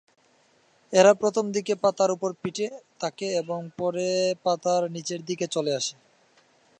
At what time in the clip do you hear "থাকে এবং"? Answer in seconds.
2.99-3.59